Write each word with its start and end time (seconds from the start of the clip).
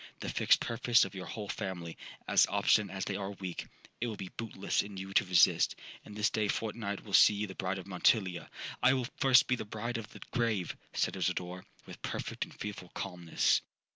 The 0.19 0.29
fixed 0.29 0.61
purpose 0.61 1.05
of 1.05 1.13
your 1.13 1.27
whole 1.27 1.47
family, 1.47 1.95
as 2.27 2.47
obstinate 2.49 2.95
as 2.95 3.05
they 3.05 3.15
are 3.17 3.33
weak, 3.33 3.67
it 3.99 4.07
will 4.07 4.15
be 4.15 4.31
bootless 4.35 4.81
in 4.81 4.97
you 4.97 5.13
to 5.13 5.25
resist; 5.25 5.75
and 6.03 6.15
this 6.15 6.31
day 6.31 6.47
fortnight 6.47 7.03
will 7.03 7.13
see 7.13 7.35
you 7.35 7.45
the 7.45 7.53
bride 7.53 7.77
of 7.77 7.85
Montilla.'—'I 7.85 8.93
will 8.95 9.07
first 9.17 9.45
be 9.45 9.55
the 9.55 9.63
bride 9.63 9.97
of 9.99 10.09
the 10.09 10.21
grave,' 10.31 10.75
said 10.91 11.15
Isidora, 11.15 11.65
with 11.85 12.01
perfect 12.01 12.45
and 12.45 12.53
fearful 12.55 12.89
calmness. 12.95 13.61